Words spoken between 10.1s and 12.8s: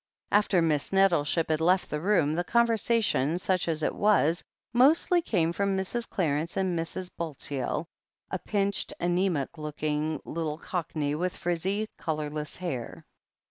little Cockney with frizzy, colourless